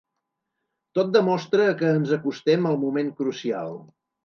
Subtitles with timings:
[0.99, 3.81] Tot demostra que ens acostem al moment crucial.